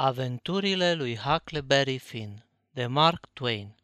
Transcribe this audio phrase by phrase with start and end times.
[0.00, 3.76] Aventurile lui Huckleberry Finn de Mark Twain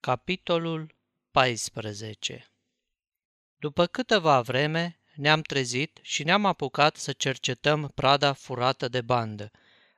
[0.00, 0.94] Capitolul
[1.30, 2.46] 14
[3.58, 9.50] După câteva vreme ne-am trezit și ne-am apucat să cercetăm prada furată de bandă.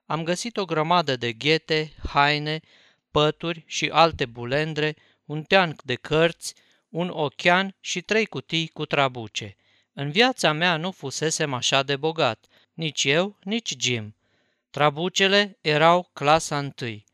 [0.06, 2.60] Am găsit o grămadă de ghete, haine,
[3.10, 6.54] pături și alte bulendre, un teanc de cărți,
[6.88, 9.56] un ochean și trei cutii cu trabuce.
[9.92, 14.14] În viața mea nu fusesem așa de bogat, nici eu, nici Jim–
[14.70, 17.04] Trabucele erau clasa întâi.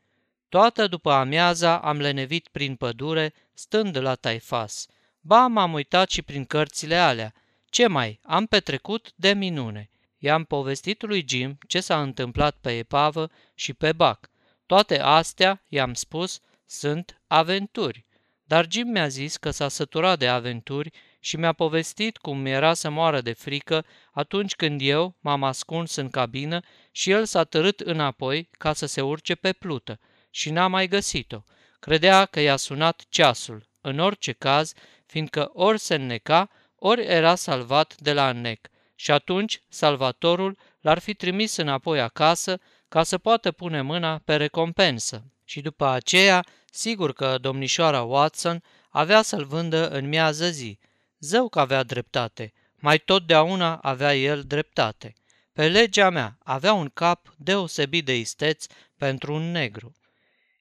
[0.49, 4.85] Toată după amiaza am lenevit prin pădure, stând la taifas.
[5.19, 7.33] Ba, m-am uitat și prin cărțile alea.
[7.69, 9.89] Ce mai, am petrecut de minune.
[10.17, 14.29] I-am povestit lui Jim ce s-a întâmplat pe epavă și pe bac.
[14.65, 18.05] Toate astea, i-am spus, sunt aventuri.
[18.43, 20.91] Dar Jim mi-a zis că s-a săturat de aventuri
[21.27, 26.09] și mi-a povestit cum era să moară de frică atunci când eu m-am ascuns în
[26.09, 26.59] cabină
[26.91, 31.43] și el s-a târât înapoi ca să se urce pe plută și n-a mai găsit-o.
[31.79, 34.73] Credea că i-a sunat ceasul, în orice caz,
[35.05, 38.67] fiindcă ori se înneca, ori era salvat de la înnec.
[38.95, 45.31] Și atunci salvatorul l-ar fi trimis înapoi acasă ca să poată pune mâna pe recompensă.
[45.45, 50.79] Și după aceea, sigur că domnișoara Watson avea să-l vândă în miază zi,
[51.19, 55.13] Zău că avea dreptate, mai totdeauna avea el dreptate.
[55.53, 58.65] Pe legea mea avea un cap deosebit de isteț
[58.97, 59.95] pentru un negru.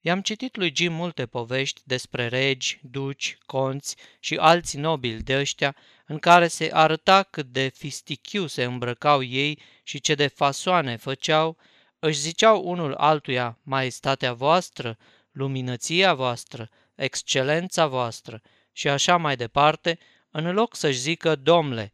[0.01, 5.77] I-am citit lui Jim multe povești despre regi, duci, conți și alți nobili de ăștia,
[6.07, 11.57] în care se arăta cât de fistichiu se îmbrăcau ei și ce de fasoane făceau,
[11.98, 14.98] își ziceau unul altuia maestatea voastră,
[15.33, 19.98] luminăția voastră, excelența voastră și așa mai departe,
[20.37, 21.92] în loc să-și zică domle.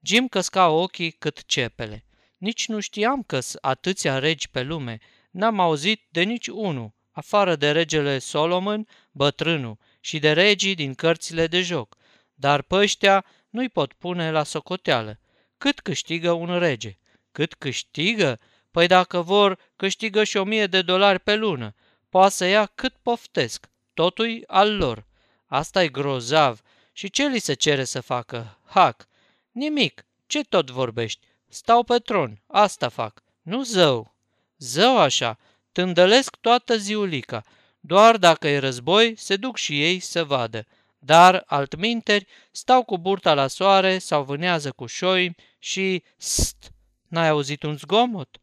[0.00, 2.04] Jim căsca ochii cât cepele.
[2.36, 4.98] Nici nu știam că atâția regi pe lume,
[5.30, 11.46] n-am auzit de nici unul, afară de regele Solomon, bătrânul, și de regii din cărțile
[11.46, 11.96] de joc,
[12.34, 15.20] dar pe ăștia nu-i pot pune la socoteală.
[15.58, 16.98] Cât câștigă un rege?
[17.32, 18.38] Cât câștigă?
[18.70, 21.74] Păi dacă vor, câștigă și o mie de dolari pe lună.
[22.08, 23.70] Poate să ia cât poftesc.
[23.94, 25.06] Totul al lor.
[25.46, 26.60] Asta e grozav
[26.98, 28.58] și ce li se cere să facă?
[28.64, 29.08] Hac.
[29.52, 30.04] Nimic.
[30.26, 31.26] Ce tot vorbești?
[31.48, 32.40] Stau pe tron.
[32.46, 33.22] Asta fac.
[33.42, 34.14] Nu zău.
[34.56, 35.38] Zău așa.
[35.72, 37.44] Tândălesc toată ziulica.
[37.80, 40.66] Doar dacă e război, se duc și ei să vadă.
[40.98, 46.02] Dar, altminteri, stau cu burta la soare sau vânează cu șoi și...
[46.16, 46.72] St!
[47.08, 48.40] N-ai auzit un zgomot?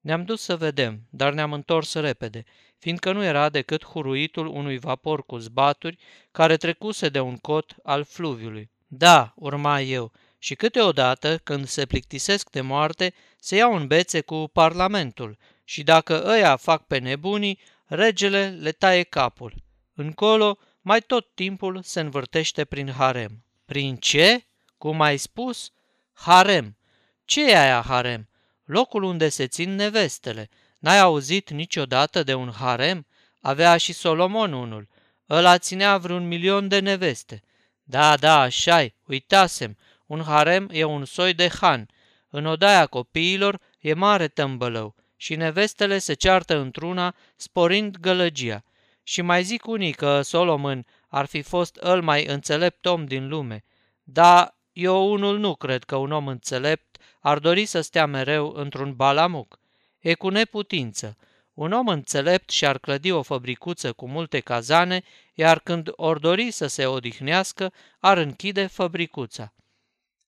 [0.00, 2.44] Ne-am dus să vedem, dar ne-am întors repede
[2.84, 5.98] fiindcă nu era decât huruitul unui vapor cu zbaturi
[6.32, 8.70] care trecuse de un cot al fluviului.
[8.86, 14.50] Da, urma eu, și câteodată, când se plictisesc de moarte, se iau în bețe cu
[14.52, 19.54] parlamentul și dacă ăia fac pe nebunii, regele le taie capul.
[19.94, 23.44] Încolo, mai tot timpul se învârtește prin harem.
[23.64, 24.44] Prin ce?
[24.78, 25.72] Cum ai spus?
[26.12, 26.76] Harem.
[27.24, 28.28] Ce e aia harem?
[28.64, 30.48] Locul unde se țin nevestele–
[30.84, 33.06] N-ai auzit niciodată de un harem?
[33.40, 34.88] Avea și Solomon unul.
[35.30, 37.42] Ăla ținea vreun milion de neveste.
[37.82, 39.76] Da, da, așa uitasem.
[40.06, 41.88] Un harem e un soi de han.
[42.30, 48.64] În odaia copiilor e mare tămbălău și nevestele se ceartă într-una, sporind gălăgia.
[49.02, 53.64] Și mai zic unii că Solomon ar fi fost îl mai înțelept om din lume.
[54.02, 58.94] Dar eu unul nu cred că un om înțelept ar dori să stea mereu într-un
[58.94, 59.62] balamuc.
[60.04, 61.16] E cu neputință.
[61.54, 65.02] Un om înțelept și-ar clădi o fabricuță cu multe cazane,
[65.34, 69.54] iar când or dori să se odihnească, ar închide fabricuța.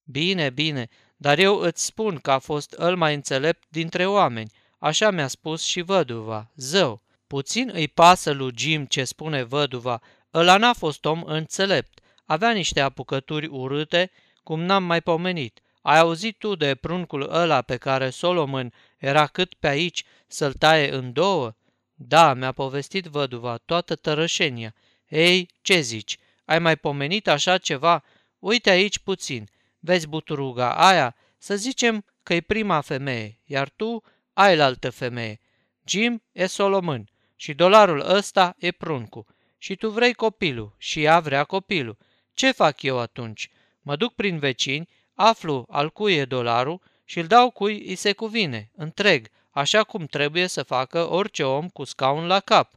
[0.05, 4.51] Bine, bine, dar eu îți spun că a fost îl mai înțelept dintre oameni.
[4.79, 7.03] Așa mi-a spus și văduva, zău.
[7.27, 10.03] Puțin îi pasă lui Jim ce spune văduva,
[10.35, 12.01] ăla n-a fost om înțelept.
[12.25, 14.11] Avea niște apucături urâte,
[14.43, 15.61] cum n-am mai pomenit.
[15.83, 20.95] Ai auzit tu de pruncul ăla pe care Solomon era cât pe aici să-l taie
[20.95, 21.55] în două?
[21.95, 24.75] Da, mi-a povestit văduva toată tărășenia.
[25.09, 26.19] Ei, ce zici?
[26.45, 28.05] Ai mai pomenit așa ceva?
[28.39, 29.49] Uite aici puțin.
[29.79, 31.17] Vezi buturuga aia?
[31.39, 34.03] Să zicem că e prima femeie, iar tu
[34.33, 35.41] ai altă femeie.
[35.85, 39.27] Jim e Solomon și dolarul ăsta e pruncul.
[39.59, 41.99] Și tu vrei copilul și ea vrea copilul.
[42.35, 43.51] Ce fac eu atunci?
[43.81, 48.13] Mă duc prin vecini aflu al cui e dolarul și îl dau cui îi se
[48.13, 52.75] cuvine, întreg, așa cum trebuie să facă orice om cu scaun la cap.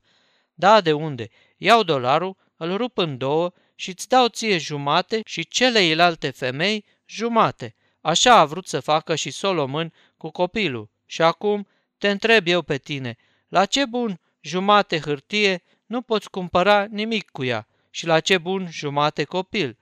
[0.53, 1.29] Da, de unde?
[1.57, 7.75] Iau dolarul, îl rup în două și îți dau ție jumate și celeilalte femei jumate.
[8.01, 10.89] Așa a vrut să facă și Solomon cu copilul.
[11.05, 11.67] Și acum,
[11.97, 13.15] te întreb eu pe tine,
[13.47, 18.67] la ce bun jumate hârtie nu poți cumpăra nimic cu ea și la ce bun
[18.71, 19.77] jumate copil?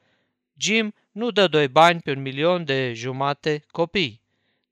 [0.58, 4.22] Jim nu dă doi bani pe un milion de jumate copii.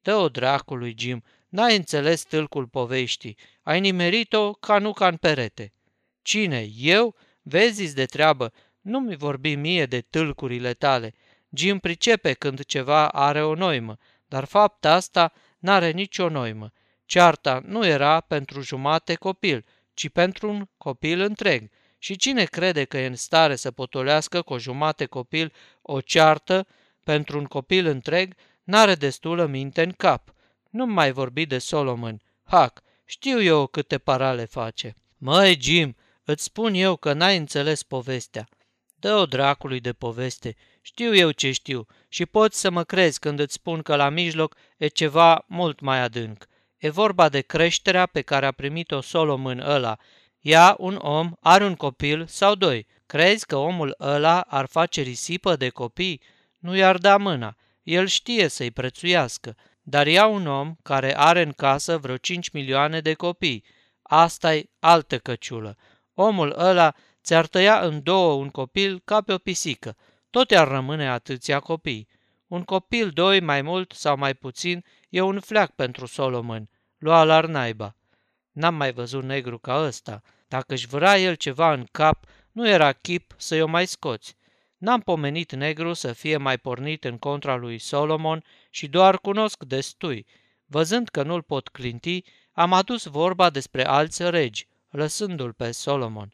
[0.06, 5.74] Dă-o dracului, Jim, n-ai înțeles tâlcul poveștii, ai nimerit-o ca nu ca în perete.
[6.22, 7.16] Cine, eu?
[7.42, 11.14] Vezi de treabă, nu mi vorbi mie de tâlcurile tale.
[11.50, 16.72] Jim pricepe când ceva are o noimă, dar fapta asta n-are nicio noimă.
[17.06, 21.70] Cearta nu era pentru jumate copil, ci pentru un copil întreg.
[21.98, 26.68] Și cine crede că e în stare să potolească cu o jumate copil o ceartă
[27.04, 28.34] pentru un copil întreg,
[28.66, 30.34] n-are destulă minte în cap.
[30.70, 32.22] Nu mai vorbi de Solomon.
[32.44, 34.94] Hac, știu eu câte parale face.
[35.18, 38.48] Măi, Jim, îți spun eu că n-ai înțeles povestea.
[38.96, 40.56] Dă-o dracului de poveste.
[40.82, 44.56] Știu eu ce știu și poți să mă crezi când îți spun că la mijloc
[44.78, 46.46] e ceva mult mai adânc.
[46.78, 49.98] E vorba de creșterea pe care a primit-o Solomon ăla.
[50.40, 52.88] Ea, un om, are un copil sau doi.
[53.06, 56.22] Crezi că omul ăla ar face risipă de copii?
[56.60, 57.56] Nu i-ar da mâna.
[57.86, 59.56] El știe să-i prețuiască.
[59.82, 63.64] Dar ea un om care are în casă vreo 5 milioane de copii.
[64.02, 65.78] Asta-i altă căciulă.
[66.14, 69.96] Omul ăla ți-ar tăia în două un copil ca pe o pisică.
[70.30, 72.08] Tot ar rămâne atâția copii.
[72.48, 76.70] Un copil, doi, mai mult sau mai puțin, e un fleac pentru Solomon.
[76.98, 77.96] Lua la naiba.
[78.52, 80.22] N-am mai văzut negru ca ăsta.
[80.48, 84.36] Dacă își vrea el ceva în cap, nu era chip să-i o mai scoți.
[84.86, 90.26] N-am pomenit negru să fie mai pornit în contra lui Solomon și doar cunosc destui.
[90.66, 96.34] Văzând că nu-l pot clinti, am adus vorba despre alți regi, lăsându-l pe Solomon.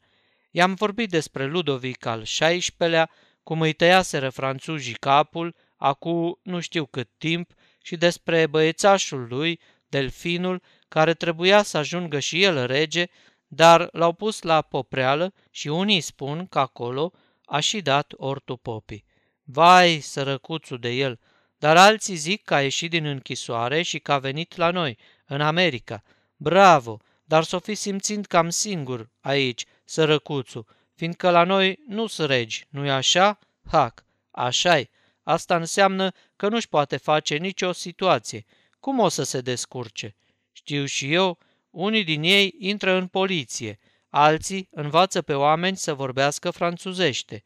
[0.52, 3.10] I-am vorbit despre Ludovic al XVI-lea,
[3.44, 7.52] cum îi tăiaseră franțuzii capul, acum nu știu cât timp,
[7.82, 13.06] și despre băiețașul lui, Delfinul, care trebuia să ajungă și el rege,
[13.48, 17.14] dar l-au pus la popreală și unii spun că acolo
[17.52, 19.06] a și dat ortul popii.
[19.44, 21.20] Vai, sărăcuțul de el!
[21.58, 25.42] Dar alții zic că a ieșit din închisoare și că a venit la noi, în
[25.42, 26.04] America.
[26.36, 27.00] Bravo!
[27.24, 30.66] Dar s-o fi simțind cam singur aici, sărăcuțul,
[30.96, 33.40] fiindcă la noi nu sunt regi, nu-i așa?
[33.68, 34.90] Hac, așa-i.
[35.24, 38.46] Asta înseamnă că nu-și poate face nicio situație.
[38.80, 40.16] Cum o să se descurce?
[40.52, 41.38] Știu și eu,
[41.70, 43.80] unii din ei intră în poliție,
[44.12, 47.44] alții învață pe oameni să vorbească franțuzește.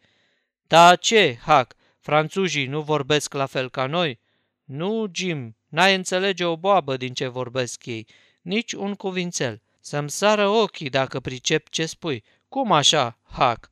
[0.67, 4.19] Da ce, Hac, franțuzii nu vorbesc la fel ca noi?
[4.63, 8.07] Nu, Jim, n-ai înțelege o boabă din ce vorbesc ei,
[8.41, 9.61] nici un cuvințel.
[9.79, 12.23] Să-mi sară ochii dacă pricep ce spui.
[12.49, 13.71] Cum așa, Hac?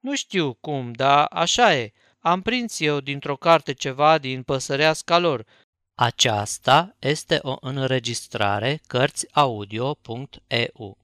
[0.00, 1.92] Nu știu cum, dar așa e.
[2.20, 5.46] Am prins eu dintr-o carte ceva din păsăreasca lor.
[5.94, 11.01] Aceasta este o înregistrare Cărțiaudio.eu.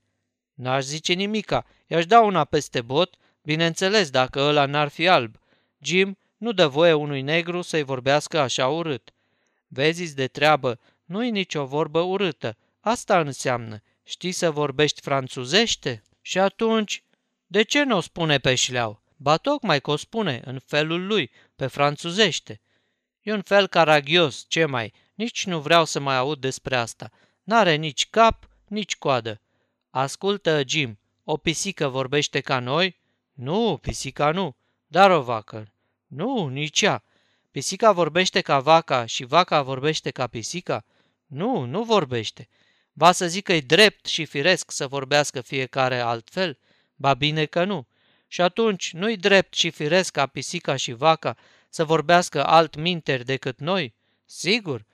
[0.54, 5.38] N-aș zice nimica, i-aș da una peste bot, bineînțeles dacă ăla n-ar fi alb.
[5.78, 9.14] Jim nu dă voie unui negru să-i vorbească așa urât.
[9.66, 13.82] Vezi de treabă, nu-i nicio vorbă urâtă, asta înseamnă.
[14.02, 16.02] Știi să vorbești franțuzește?
[16.20, 17.04] Și atunci,
[17.46, 19.02] de ce nu o spune pe șleau?
[19.16, 22.60] Ba tocmai că o spune, în felul lui, pe franțuzește.
[23.20, 27.10] E un fel caragios, ce mai, nici nu vreau să mai aud despre asta.
[27.42, 29.40] N-are nici cap, nici coadă.
[29.90, 33.00] Ascultă, Jim, o pisică vorbește ca noi?
[33.32, 35.73] Nu, pisica nu, dar o vacă.
[36.14, 37.04] Nu, nici ea.
[37.50, 40.84] Pisica vorbește ca vaca și vaca vorbește ca pisica?
[41.26, 42.48] Nu, nu vorbește.
[42.92, 46.58] Va să zic că e drept și firesc să vorbească fiecare altfel?
[46.94, 47.86] Ba bine că nu.
[48.26, 51.36] Și atunci nu-i drept și firesc ca pisica și vaca
[51.68, 53.94] să vorbească alt minteri decât noi?
[54.24, 54.84] Sigur.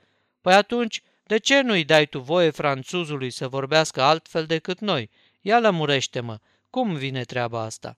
[0.40, 5.10] Păi atunci, de ce nu-i dai tu voie franțuzului să vorbească altfel decât noi?
[5.40, 6.38] Ia lămurește-mă,
[6.70, 7.96] cum vine treaba asta?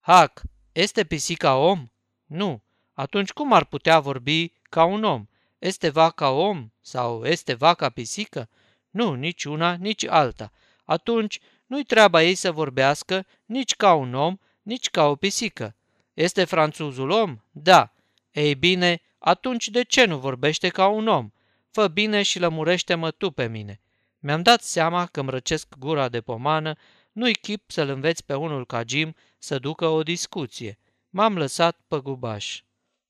[0.00, 0.42] Hac,
[0.72, 1.88] este pisica om?
[2.28, 2.62] Nu.
[2.92, 5.26] Atunci cum ar putea vorbi ca un om?
[5.58, 8.48] Este vaca om sau este vaca pisică?
[8.90, 10.52] Nu, nici una, nici alta.
[10.84, 15.76] Atunci nu-i treaba ei să vorbească nici ca un om, nici ca o pisică.
[16.14, 17.38] Este franțuzul om?
[17.50, 17.92] Da.
[18.30, 21.30] Ei bine, atunci de ce nu vorbește ca un om?
[21.70, 23.80] Fă bine și lămurește-mă tu pe mine.
[24.18, 26.74] Mi-am dat seama că îmi răcesc gura de pomană,
[27.12, 30.78] nu-i chip să-l înveți pe unul ca Jim să ducă o discuție.
[31.18, 32.62] M-am lăsat păgubaș.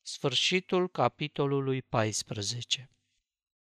[0.03, 2.91] Sfârșitul capitolului 14